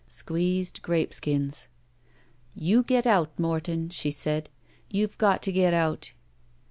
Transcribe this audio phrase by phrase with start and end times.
[0.07, 1.67] Squeezed grape skins.
[2.55, 4.49] You get out, Morton," she said.
[4.69, 6.13] '* You've got to get out."